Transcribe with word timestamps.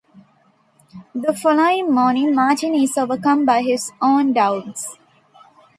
The 1.13 1.31
following 1.31 1.93
morning 1.93 2.33
Martin 2.33 2.73
is 2.73 2.97
overcome 2.97 3.45
by 3.45 3.61
his 3.61 3.91
own 4.01 4.33
doubts. 4.33 4.95